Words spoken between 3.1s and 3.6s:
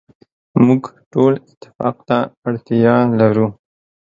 لرو.